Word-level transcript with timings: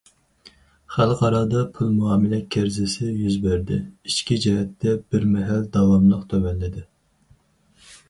خەلقئارادا 0.95 1.61
پۇل 1.75 1.91
مۇئامىلە 1.97 2.39
كىرىزىسى 2.57 3.11
يۈز 3.19 3.37
بەردى، 3.45 3.79
ئىچكى 4.11 4.41
جەھەتتە 4.49 4.99
بىرمەھەل 5.13 5.71
داۋاملىق 5.79 6.29
تۆۋەنلىدى. 6.35 6.87